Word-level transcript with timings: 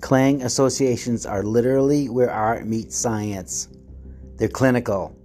Clang 0.00 0.42
associations 0.42 1.26
are 1.26 1.42
literally 1.42 2.08
where 2.08 2.30
art 2.30 2.66
meets 2.66 2.96
science. 2.96 3.68
They're 4.36 4.48
clinical. 4.48 5.17